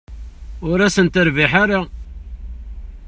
Ur 0.69 0.79
asen-terbiḥ 0.87 1.51
ara. 1.63 1.79